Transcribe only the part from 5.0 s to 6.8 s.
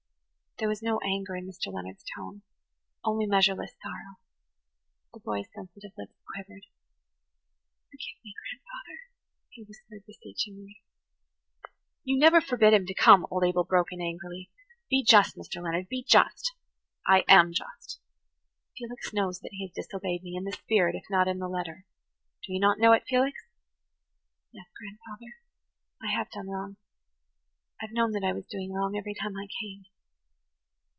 The boy's sensitive lips quivered.